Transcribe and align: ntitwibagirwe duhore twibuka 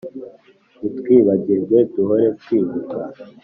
ntitwibagirwe 0.79 1.77
duhore 1.93 2.27
twibuka 2.41 2.99